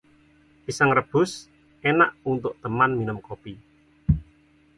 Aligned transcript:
pisang 0.65 0.89
rebus 0.97 1.31
enak 1.91 2.11
untuk 2.33 2.53
teman 2.63 2.91
minum 2.99 3.19
kopi 3.27 3.53